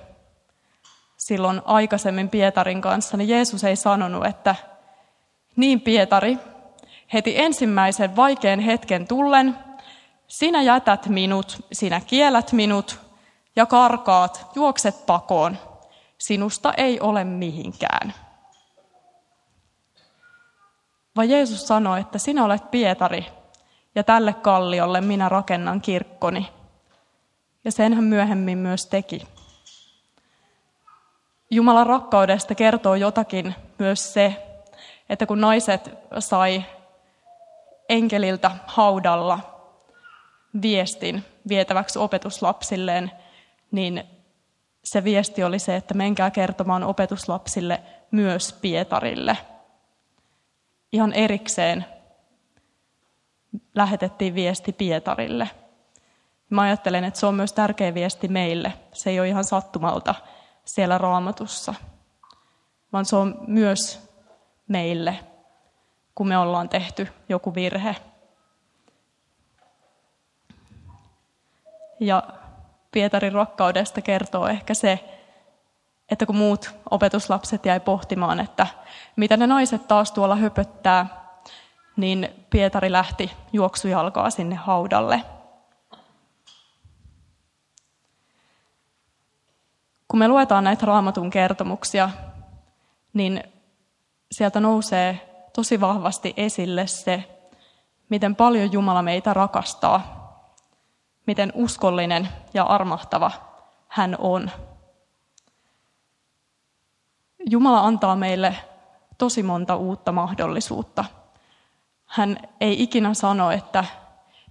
silloin 1.30 1.62
aikaisemmin 1.66 2.30
Pietarin 2.30 2.82
kanssa, 2.82 3.18
niin 3.18 3.30
Jeesus 3.30 3.64
ei 3.64 3.76
sanonut, 3.76 4.26
että 4.26 4.56
niin 5.56 5.82
Pietari, 5.82 6.38
heti 7.14 7.40
ensimmäisen 7.40 8.16
vaikean 8.16 8.60
hetken 8.60 9.08
tullen, 9.08 9.58
sinä 10.28 10.62
jätät 10.62 11.08
minut, 11.08 11.66
sinä 11.72 12.02
kielät 12.02 12.52
minut 12.52 13.00
ja 13.56 13.66
karkaat, 13.66 14.52
juokset 14.56 15.06
pakoon. 15.06 15.58
Sinusta 16.18 16.74
ei 16.74 17.00
ole 17.00 17.24
mihinkään. 17.24 18.14
Vaan 21.16 21.30
Jeesus 21.30 21.68
sanoi, 21.68 22.00
että 22.00 22.18
sinä 22.18 22.46
olet 22.46 22.72
Pietari 22.72 23.26
ja 23.96 24.04
tälle 24.04 24.34
kalliolle 24.34 25.02
minä 25.02 25.30
rakennan 25.30 25.82
kirkkoni. 25.82 26.50
Ja 27.66 27.72
sen 27.72 27.94
hän 27.94 28.04
myöhemmin 28.04 28.58
myös 28.58 28.86
teki. 28.86 29.39
Jumalan 31.52 31.88
rakkaudesta 31.88 32.56
kertoo 32.56 32.96
jotakin 32.96 33.56
myös 33.80 34.14
se, 34.14 34.46
että 35.10 35.26
kun 35.26 35.42
naiset 35.42 35.90
sai 36.20 36.64
enkeliltä 37.90 38.52
haudalla 38.66 39.40
viestin 40.62 41.26
vietäväksi 41.48 42.00
opetuslapsilleen, 42.00 43.12
niin 43.72 44.04
se 44.84 45.04
viesti 45.04 45.44
oli 45.44 45.60
se, 45.60 45.76
että 45.76 45.94
menkää 45.94 46.32
kertomaan 46.32 46.84
opetuslapsille 46.84 47.82
myös 48.12 48.54
Pietarille. 48.62 49.38
Ihan 50.92 51.14
erikseen 51.14 51.86
lähetettiin 53.76 54.36
viesti 54.36 54.74
Pietarille. 54.74 55.50
Mä 56.50 56.62
ajattelen, 56.62 57.04
että 57.04 57.20
se 57.20 57.26
on 57.26 57.36
myös 57.36 57.54
tärkeä 57.54 57.94
viesti 57.94 58.28
meille. 58.28 58.74
Se 58.94 59.10
ei 59.10 59.20
ole 59.20 59.28
ihan 59.28 59.44
sattumalta 59.44 60.16
siellä 60.74 60.98
raamatussa, 60.98 61.74
vaan 62.94 63.06
se 63.06 63.16
on 63.16 63.36
myös 63.48 64.10
meille, 64.68 65.20
kun 66.16 66.28
me 66.28 66.38
ollaan 66.38 66.70
tehty 66.70 67.08
joku 67.30 67.56
virhe. 67.56 67.96
Ja 72.00 72.24
Pietarin 72.92 73.34
rakkaudesta 73.34 74.02
kertoo 74.02 74.48
ehkä 74.48 74.74
se, 74.74 75.20
että 76.12 76.26
kun 76.26 76.36
muut 76.36 76.76
opetuslapset 76.92 77.66
jäi 77.66 77.80
pohtimaan, 77.80 78.40
että 78.40 78.68
mitä 79.16 79.38
ne 79.38 79.48
naiset 79.48 79.88
taas 79.88 80.12
tuolla 80.12 80.36
höpöttää, 80.36 81.08
niin 81.96 82.46
Pietari 82.50 82.92
lähti 82.92 83.32
juoksujalkaa 83.54 84.30
sinne 84.30 84.56
haudalle. 84.56 85.22
Kun 90.10 90.20
me 90.20 90.28
luetaan 90.28 90.64
näitä 90.64 90.86
raamatun 90.86 91.30
kertomuksia, 91.30 92.10
niin 93.14 93.44
sieltä 94.32 94.60
nousee 94.60 95.30
tosi 95.56 95.82
vahvasti 95.82 96.34
esille 96.38 96.88
se, 96.88 97.46
miten 98.10 98.36
paljon 98.36 98.72
Jumala 98.72 99.02
meitä 99.02 99.34
rakastaa, 99.34 100.20
miten 101.28 101.52
uskollinen 101.56 102.30
ja 102.54 102.64
armahtava 102.64 103.32
hän 103.88 104.16
on. 104.20 104.52
Jumala 107.50 107.80
antaa 107.80 108.16
meille 108.16 108.56
tosi 109.18 109.44
monta 109.44 109.76
uutta 109.76 110.12
mahdollisuutta. 110.12 111.06
Hän 112.06 112.38
ei 112.62 112.84
ikinä 112.84 113.14
sano, 113.14 113.52
että 113.52 113.86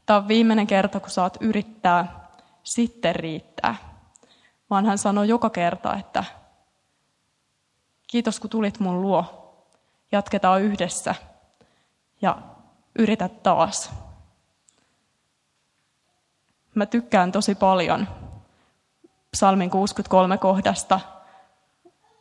tämä 0.07 0.17
on 0.17 0.29
viimeinen 0.29 0.67
kerta, 0.67 1.01
kun 1.01 1.11
saat 1.11 1.37
yrittää, 1.41 2.29
sitten 2.63 3.17
riittää. 3.17 3.88
Vaan 4.71 4.87
hän 4.87 4.99
sanoo 4.99 5.25
joka 5.25 5.51
kerta, 5.51 5.97
että 5.97 6.25
kiitos 8.07 8.41
kun 8.41 8.51
tulit 8.51 8.81
mun 8.81 9.03
luo, 9.03 9.25
jatketaan 10.13 10.63
yhdessä 10.63 11.15
ja 12.23 12.39
yritä 12.99 13.29
taas. 13.29 13.91
Mä 16.75 16.87
tykkään 16.87 17.33
tosi 17.33 17.55
paljon 17.55 18.09
psalmin 19.31 19.71
63 19.71 20.39
kohdasta. 20.39 21.01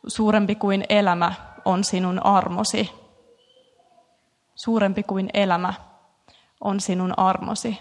Suurempi 0.06 0.54
kuin 0.54 0.84
elämä 0.88 1.32
on 1.64 1.84
sinun 1.84 2.26
armosi. 2.26 2.90
Suurempi 4.54 5.02
kuin 5.02 5.30
elämä 5.34 5.74
on 6.60 6.80
sinun 6.80 7.18
armosi. 7.18 7.78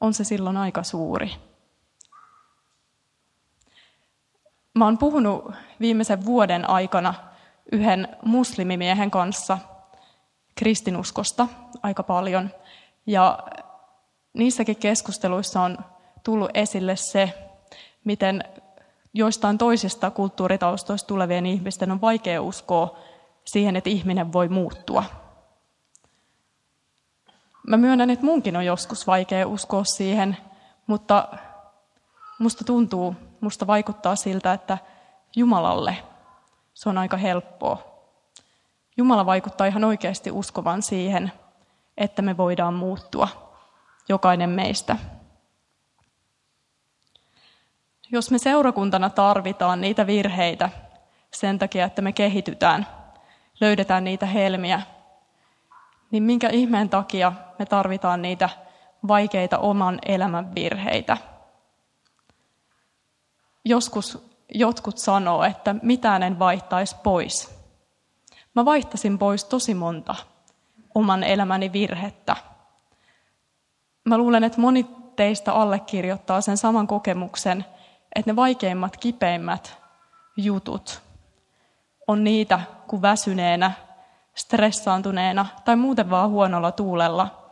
On 0.00 0.14
se 0.14 0.24
silloin 0.24 0.56
aika 0.56 0.82
suuri. 0.82 1.49
Mä 4.74 4.84
oon 4.84 4.98
puhunut 4.98 5.52
viimeisen 5.80 6.24
vuoden 6.24 6.70
aikana 6.70 7.14
yhden 7.72 8.08
muslimimiehen 8.24 9.10
kanssa 9.10 9.58
kristinuskosta 10.54 11.48
aika 11.82 12.02
paljon. 12.02 12.50
Ja 13.06 13.38
niissäkin 14.32 14.76
keskusteluissa 14.76 15.60
on 15.60 15.78
tullut 16.22 16.50
esille 16.54 16.96
se, 16.96 17.34
miten 18.04 18.44
joistain 19.14 19.58
toisista 19.58 20.10
kulttuuritaustoista 20.10 21.06
tulevien 21.06 21.46
ihmisten 21.46 21.90
on 21.90 22.00
vaikea 22.00 22.42
uskoa 22.42 22.98
siihen, 23.44 23.76
että 23.76 23.90
ihminen 23.90 24.32
voi 24.32 24.48
muuttua. 24.48 25.04
Mä 27.66 27.76
myönnän, 27.76 28.10
että 28.10 28.24
munkin 28.24 28.56
on 28.56 28.66
joskus 28.66 29.06
vaikea 29.06 29.48
uskoa 29.48 29.84
siihen, 29.84 30.36
mutta 30.86 31.28
musta 32.38 32.64
tuntuu, 32.64 33.14
musta 33.40 33.66
vaikuttaa 33.66 34.16
siltä, 34.16 34.52
että 34.52 34.78
Jumalalle 35.36 35.96
se 36.74 36.88
on 36.88 36.98
aika 36.98 37.16
helppoa. 37.16 37.90
Jumala 38.96 39.26
vaikuttaa 39.26 39.66
ihan 39.66 39.84
oikeasti 39.84 40.30
uskovan 40.30 40.82
siihen, 40.82 41.32
että 41.96 42.22
me 42.22 42.36
voidaan 42.36 42.74
muuttua, 42.74 43.28
jokainen 44.08 44.50
meistä. 44.50 44.96
Jos 48.12 48.30
me 48.30 48.38
seurakuntana 48.38 49.10
tarvitaan 49.10 49.80
niitä 49.80 50.06
virheitä 50.06 50.70
sen 51.32 51.58
takia, 51.58 51.84
että 51.84 52.02
me 52.02 52.12
kehitytään, 52.12 52.86
löydetään 53.60 54.04
niitä 54.04 54.26
helmiä, 54.26 54.82
niin 56.10 56.22
minkä 56.22 56.48
ihmeen 56.48 56.88
takia 56.88 57.32
me 57.58 57.66
tarvitaan 57.66 58.22
niitä 58.22 58.48
vaikeita 59.08 59.58
oman 59.58 59.98
elämän 60.06 60.54
virheitä? 60.54 61.16
Joskus 63.70 64.18
jotkut 64.54 64.98
sanoo, 64.98 65.42
että 65.44 65.74
mitään 65.82 66.22
en 66.22 66.38
vaihtaisi 66.38 66.96
pois. 67.02 67.54
Mä 68.54 68.64
vaihtasin 68.64 69.18
pois 69.18 69.44
tosi 69.44 69.74
monta 69.74 70.14
oman 70.94 71.24
elämäni 71.24 71.72
virhettä. 71.72 72.36
Mä 74.04 74.18
luulen, 74.18 74.44
että 74.44 74.60
moni 74.60 74.86
teistä 75.16 75.52
allekirjoittaa 75.52 76.40
sen 76.40 76.56
saman 76.56 76.86
kokemuksen, 76.86 77.64
että 78.14 78.30
ne 78.30 78.36
vaikeimmat, 78.36 78.96
kipeimmät 78.96 79.78
jutut 80.36 81.02
on 82.06 82.24
niitä, 82.24 82.60
kun 82.86 83.02
väsyneenä, 83.02 83.72
stressaantuneena 84.34 85.46
tai 85.64 85.76
muuten 85.76 86.10
vaan 86.10 86.30
huonolla 86.30 86.72
tuulella 86.72 87.50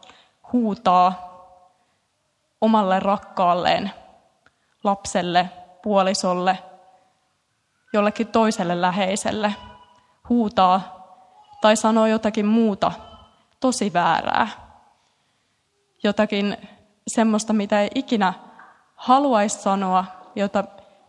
huutaa 0.52 1.28
omalle 2.60 3.00
rakkaalleen, 3.00 3.90
lapselle, 4.84 5.50
puolisolle, 5.82 6.58
jollekin 7.92 8.26
toiselle 8.26 8.80
läheiselle, 8.80 9.54
huutaa 10.28 10.98
tai 11.60 11.76
sanoo 11.76 12.06
jotakin 12.06 12.46
muuta 12.46 12.92
tosi 13.60 13.92
väärää. 13.92 14.48
Jotakin 16.02 16.56
semmoista, 17.06 17.52
mitä 17.52 17.80
ei 17.80 17.90
ikinä 17.94 18.32
haluaisi 18.96 19.58
sanoa, 19.62 20.04
jota 20.36 20.64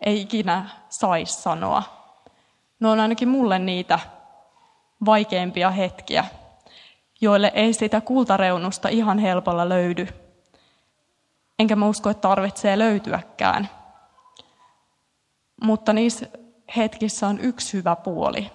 ei 0.05 0.21
ikinä 0.21 0.69
saisi 0.89 1.41
sanoa. 1.41 1.83
Ne 2.79 2.87
on 2.87 2.99
ainakin 2.99 3.29
mulle 3.29 3.59
niitä 3.59 3.99
vaikeimpia 5.05 5.71
hetkiä, 5.71 6.25
joille 7.21 7.51
ei 7.55 7.73
sitä 7.73 8.01
kultareunusta 8.01 8.89
ihan 8.89 9.19
helpolla 9.19 9.69
löydy. 9.69 10.07
Enkä 11.59 11.75
mä 11.75 11.87
usko, 11.87 12.09
että 12.09 12.21
tarvitsee 12.21 12.79
löytyäkään. 12.79 13.69
Mutta 15.61 15.93
niissä 15.93 16.27
hetkissä 16.77 17.27
on 17.27 17.39
yksi 17.39 17.73
hyvä 17.73 17.95
puoli. 17.95 18.51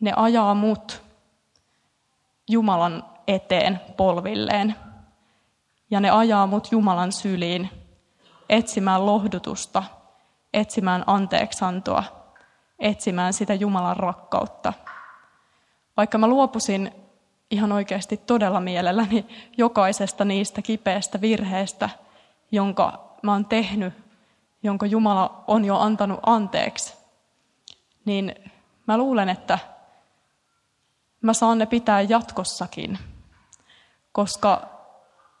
Ne 0.00 0.12
ajaa 0.16 0.54
mut 0.54 1.02
Jumalan 2.50 3.04
eteen 3.26 3.80
polvilleen. 3.96 4.74
Ja 5.90 6.00
ne 6.00 6.10
ajaa 6.10 6.46
mut 6.46 6.68
Jumalan 6.72 7.12
syliin 7.12 7.70
etsimään 8.48 9.06
lohdutusta, 9.06 9.82
etsimään 10.54 11.04
anteeksantoa, 11.06 12.04
etsimään 12.78 13.32
sitä 13.32 13.54
Jumalan 13.54 13.96
rakkautta. 13.96 14.72
Vaikka 15.96 16.18
mä 16.18 16.26
luopusin 16.26 16.92
ihan 17.50 17.72
oikeasti 17.72 18.16
todella 18.16 18.60
mielelläni 18.60 19.26
jokaisesta 19.56 20.24
niistä 20.24 20.62
kipeästä 20.62 21.20
virheistä, 21.20 21.90
jonka 22.50 23.14
mä 23.22 23.32
oon 23.32 23.44
tehnyt, 23.44 23.94
jonka 24.62 24.86
Jumala 24.86 25.44
on 25.46 25.64
jo 25.64 25.78
antanut 25.78 26.20
anteeksi, 26.26 26.96
niin 28.04 28.34
mä 28.86 28.98
luulen, 28.98 29.28
että 29.28 29.58
mä 31.20 31.32
saan 31.32 31.58
ne 31.58 31.66
pitää 31.66 32.00
jatkossakin, 32.00 32.98
koska 34.12 34.68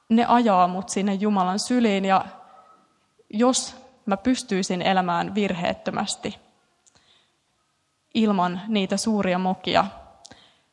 ne 0.08 0.26
ajaa 0.28 0.68
mut 0.68 0.88
sinne 0.88 1.14
Jumalan 1.14 1.58
syliin 1.58 2.04
ja 2.04 2.24
jos 3.30 3.76
mä 4.06 4.16
pystyisin 4.16 4.82
elämään 4.82 5.34
virheettömästi 5.34 6.38
ilman 8.14 8.60
niitä 8.68 8.96
suuria 8.96 9.38
mokia, 9.38 9.84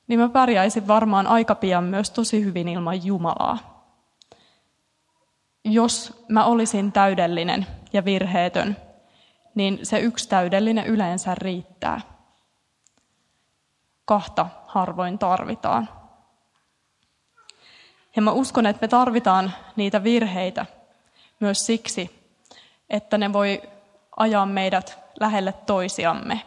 niin 0.07 0.19
mä 0.19 0.29
pärjäisin 0.29 0.87
varmaan 0.87 1.27
aika 1.27 1.55
pian 1.55 1.83
myös 1.83 2.09
tosi 2.09 2.45
hyvin 2.45 2.67
ilman 2.67 3.05
Jumalaa. 3.05 3.74
Jos 5.67 6.25
mä 6.27 6.45
olisin 6.45 6.91
täydellinen 6.91 7.67
ja 7.93 8.05
virheetön, 8.05 8.77
niin 9.55 9.79
se 9.83 9.99
yksi 9.99 10.29
täydellinen 10.29 10.85
yleensä 10.85 11.35
riittää. 11.35 12.01
Kahta 14.05 14.47
harvoin 14.67 15.19
tarvitaan. 15.19 15.89
Ja 18.15 18.21
mä 18.21 18.31
uskon, 18.31 18.65
että 18.65 18.81
me 18.81 18.87
tarvitaan 18.87 19.53
niitä 19.75 20.03
virheitä 20.03 20.65
myös 21.39 21.65
siksi, 21.65 22.33
että 22.89 23.17
ne 23.17 23.33
voi 23.33 23.61
ajaa 24.17 24.45
meidät 24.45 24.99
lähelle 25.19 25.53
toisiamme. 25.53 26.41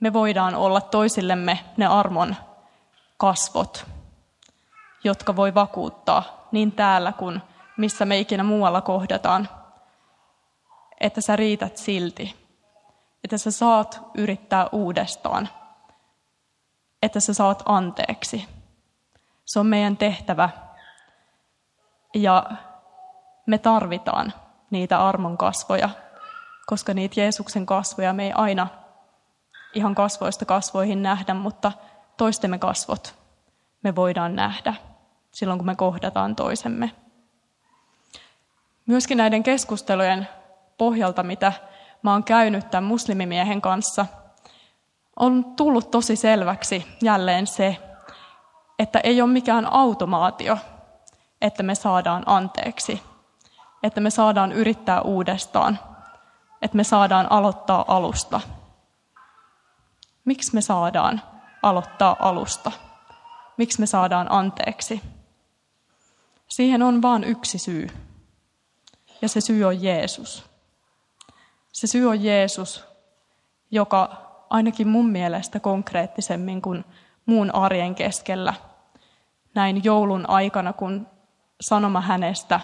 Me 0.00 0.12
voidaan 0.12 0.54
olla 0.54 0.80
toisillemme 0.80 1.58
ne 1.76 1.86
armon 1.86 2.36
kasvot, 3.16 3.86
jotka 5.04 5.36
voi 5.36 5.54
vakuuttaa 5.54 6.48
niin 6.52 6.72
täällä 6.72 7.12
kuin 7.12 7.42
missä 7.76 8.04
me 8.04 8.18
ikinä 8.18 8.42
muualla 8.42 8.80
kohdataan, 8.80 9.48
että 11.00 11.20
sä 11.20 11.36
riität 11.36 11.76
silti, 11.76 12.36
että 13.24 13.38
sä 13.38 13.50
saat 13.50 14.00
yrittää 14.14 14.68
uudestaan, 14.72 15.48
että 17.02 17.20
sä 17.20 17.34
saat 17.34 17.62
anteeksi. 17.66 18.48
Se 19.44 19.60
on 19.60 19.66
meidän 19.66 19.96
tehtävä 19.96 20.48
ja 22.14 22.46
me 23.46 23.58
tarvitaan 23.58 24.32
niitä 24.70 25.06
armon 25.06 25.38
kasvoja, 25.38 25.88
koska 26.66 26.94
niitä 26.94 27.20
Jeesuksen 27.20 27.66
kasvoja 27.66 28.12
me 28.12 28.24
ei 28.24 28.32
aina 28.32 28.68
ihan 29.74 29.94
kasvoista 29.94 30.44
kasvoihin 30.44 31.02
nähdä, 31.02 31.34
mutta 31.34 31.72
toistemme 32.16 32.58
kasvot, 32.58 33.14
me 33.82 33.94
voidaan 33.94 34.36
nähdä 34.36 34.74
silloin, 35.32 35.58
kun 35.58 35.66
me 35.66 35.76
kohdataan 35.76 36.36
toisemme. 36.36 36.90
Myöskin 38.86 39.18
näiden 39.18 39.42
keskustelujen 39.42 40.28
pohjalta, 40.78 41.22
mitä 41.22 41.52
mä 42.02 42.12
oon 42.12 42.24
käynyt 42.24 42.70
tämän 42.70 42.84
muslimimiehen 42.84 43.60
kanssa, 43.60 44.06
on 45.16 45.44
tullut 45.44 45.90
tosi 45.90 46.16
selväksi 46.16 46.86
jälleen 47.02 47.46
se, 47.46 47.76
että 48.78 49.00
ei 49.04 49.22
ole 49.22 49.30
mikään 49.30 49.72
automaatio, 49.72 50.58
että 51.40 51.62
me 51.62 51.74
saadaan 51.74 52.22
anteeksi, 52.26 53.02
että 53.82 54.00
me 54.00 54.10
saadaan 54.10 54.52
yrittää 54.52 55.00
uudestaan, 55.00 55.78
että 56.62 56.76
me 56.76 56.84
saadaan 56.84 57.32
aloittaa 57.32 57.84
alusta. 57.88 58.40
Miksi 60.24 60.54
me 60.54 60.60
saadaan 60.60 61.22
aloittaa 61.62 62.16
alusta? 62.18 62.72
Miksi 63.56 63.80
me 63.80 63.86
saadaan 63.86 64.32
anteeksi? 64.32 65.02
Siihen 66.48 66.82
on 66.82 67.02
vain 67.02 67.24
yksi 67.24 67.58
syy. 67.58 67.88
Ja 69.22 69.28
se 69.28 69.40
syy 69.40 69.64
on 69.64 69.82
Jeesus. 69.82 70.44
Se 71.72 71.86
syy 71.86 72.08
on 72.08 72.24
Jeesus, 72.24 72.84
joka 73.70 74.30
ainakin 74.50 74.88
mun 74.88 75.10
mielestä 75.10 75.60
konkreettisemmin 75.60 76.62
kuin 76.62 76.84
muun 77.26 77.54
arjen 77.54 77.94
keskellä, 77.94 78.54
näin 79.54 79.84
joulun 79.84 80.30
aikana, 80.30 80.72
kun 80.72 81.06
sanoma 81.60 82.00
hänestä 82.00 82.60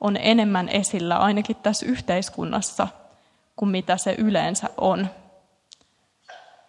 on 0.00 0.16
enemmän 0.16 0.68
esillä 0.68 1.16
ainakin 1.16 1.56
tässä 1.56 1.86
yhteiskunnassa 1.86 2.88
kuin 3.56 3.68
mitä 3.68 3.96
se 3.96 4.14
yleensä 4.18 4.70
on. 4.76 5.08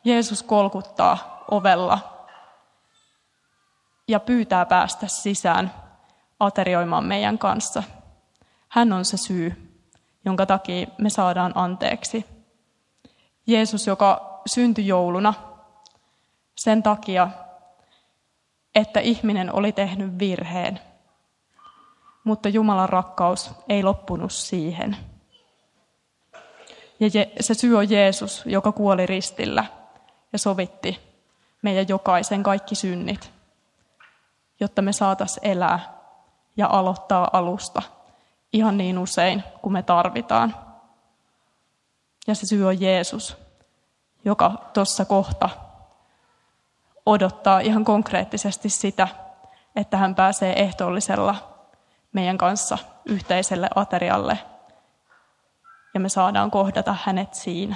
Jeesus 0.03 0.43
kolkuttaa 0.43 1.45
ovella 1.51 2.27
ja 4.07 4.19
pyytää 4.19 4.65
päästä 4.65 5.07
sisään 5.07 5.73
aterioimaan 6.39 7.05
meidän 7.05 7.37
kanssa. 7.37 7.83
Hän 8.69 8.93
on 8.93 9.05
se 9.05 9.17
syy, 9.17 9.79
jonka 10.25 10.45
takia 10.45 10.87
me 10.97 11.09
saadaan 11.09 11.51
anteeksi. 11.55 12.25
Jeesus, 13.47 13.87
joka 13.87 14.41
syntyi 14.45 14.87
jouluna 14.87 15.33
sen 16.55 16.83
takia, 16.83 17.29
että 18.75 18.99
ihminen 18.99 19.55
oli 19.55 19.71
tehnyt 19.71 20.19
virheen. 20.19 20.79
Mutta 22.23 22.49
Jumalan 22.49 22.89
rakkaus 22.89 23.51
ei 23.69 23.83
loppunut 23.83 24.31
siihen. 24.31 24.97
Ja 26.99 27.09
se 27.39 27.53
syy 27.53 27.77
on 27.77 27.89
Jeesus, 27.89 28.43
joka 28.45 28.71
kuoli 28.71 29.05
ristillä 29.05 29.65
ja 30.33 30.39
sovitti 30.39 30.99
meidän 31.61 31.87
jokaisen 31.87 32.43
kaikki 32.43 32.75
synnit, 32.75 33.31
jotta 34.59 34.81
me 34.81 34.93
saatas 34.93 35.39
elää 35.43 35.93
ja 36.57 36.67
aloittaa 36.67 37.29
alusta 37.33 37.81
ihan 38.53 38.77
niin 38.77 38.97
usein 38.97 39.43
kuin 39.61 39.73
me 39.73 39.83
tarvitaan. 39.83 40.55
Ja 42.27 42.35
se 42.35 42.45
syy 42.45 42.67
on 42.67 42.81
Jeesus, 42.81 43.37
joka 44.25 44.69
tuossa 44.73 45.05
kohta 45.05 45.49
odottaa 47.05 47.59
ihan 47.59 47.85
konkreettisesti 47.85 48.69
sitä, 48.69 49.07
että 49.75 49.97
hän 49.97 50.15
pääsee 50.15 50.61
ehtoollisella 50.61 51.35
meidän 52.13 52.37
kanssa 52.37 52.77
yhteiselle 53.05 53.69
aterialle 53.75 54.39
ja 55.93 55.99
me 55.99 56.09
saadaan 56.09 56.51
kohdata 56.51 56.95
hänet 57.03 57.33
siinä. 57.33 57.75